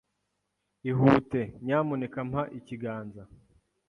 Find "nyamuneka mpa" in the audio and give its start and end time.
1.65-2.43